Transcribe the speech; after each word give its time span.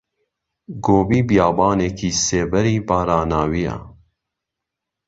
گۆبی 0.85 1.19
بیابانێکی 1.29 2.09
سێبەری 2.25 2.77
باراناویە 2.87 3.75